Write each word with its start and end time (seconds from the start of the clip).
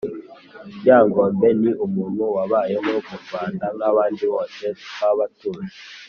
Ryangombe 0.77 1.49
ni 1.61 1.71
umuntu 1.85 2.23
wabayeho 2.35 2.93
mu 3.07 3.15
Rwanda 3.25 3.65
nk’abandi 3.75 4.23
bose 4.33 4.63
twaba 4.85 5.23
tuzi. 5.37 5.77